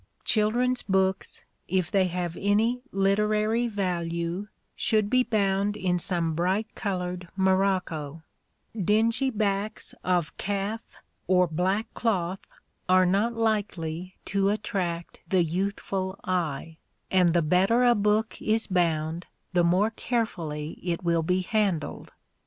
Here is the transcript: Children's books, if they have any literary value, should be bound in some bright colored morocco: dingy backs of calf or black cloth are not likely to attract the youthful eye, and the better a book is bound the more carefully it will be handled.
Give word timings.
Children's 0.23 0.81
books, 0.81 1.45
if 1.67 1.91
they 1.91 2.07
have 2.07 2.35
any 2.35 2.81
literary 2.91 3.67
value, 3.67 4.47
should 4.75 5.11
be 5.11 5.21
bound 5.21 5.77
in 5.77 5.99
some 5.99 6.33
bright 6.33 6.73
colored 6.73 7.27
morocco: 7.35 8.23
dingy 8.75 9.29
backs 9.29 9.93
of 10.03 10.35
calf 10.37 10.81
or 11.27 11.45
black 11.45 11.85
cloth 11.93 12.39
are 12.89 13.05
not 13.05 13.33
likely 13.35 14.15
to 14.25 14.49
attract 14.49 15.19
the 15.29 15.43
youthful 15.43 16.19
eye, 16.23 16.77
and 17.11 17.35
the 17.35 17.43
better 17.43 17.83
a 17.83 17.93
book 17.93 18.41
is 18.41 18.65
bound 18.65 19.27
the 19.53 19.63
more 19.63 19.91
carefully 19.91 20.79
it 20.81 21.03
will 21.03 21.21
be 21.21 21.41
handled. 21.41 22.11